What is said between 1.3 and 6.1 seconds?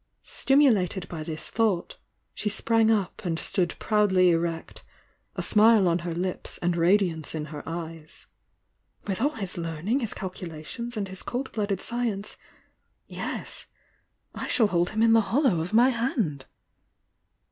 thought, she sprang up and stood proudly erect, a smile on